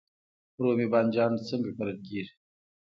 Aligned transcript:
رومی 0.61 0.87
بانجان 0.91 1.31
څنګه 1.49 1.69
کرل 1.77 1.97
کیږي؟ 2.05 2.33